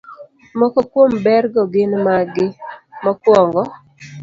Moko 0.59 0.79
kuom 0.93 1.11
bergo 1.25 1.61
gin 1.73 1.91
magi: 2.09 2.47
Mokwongo, 3.03 3.63